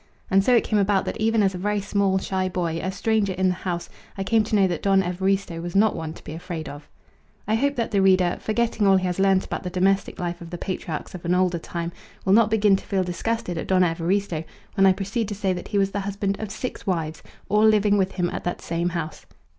[0.31, 3.33] And so it came about that even as a very small shy boy, a stranger
[3.33, 6.33] in the house, I came to know that Don Evaristo was not one to be
[6.33, 6.89] afraid of.
[7.47, 10.49] I hope that the reader, forgetting all he has learnt about the domestic life of
[10.49, 11.91] the patriarchs of an older time,
[12.25, 14.43] will not begin to feel disgusted at Don Evaristo
[14.73, 17.95] when I proceed to say that he was the husband of six wives, all living
[17.99, 19.27] with him at that same house.